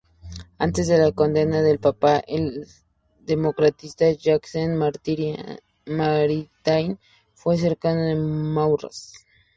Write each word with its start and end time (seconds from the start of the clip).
Antes 0.57 0.87
de 0.87 0.97
la 0.97 1.11
condena 1.11 1.61
del 1.61 1.77
Papa, 1.77 2.23
el 2.25 2.65
democristiano 3.19 4.17
Jacques 4.19 4.55
Maritain 5.85 6.97
fue 7.35 7.55
cercano 7.59 8.01
de 8.05 8.15
Maurras. 8.15 9.13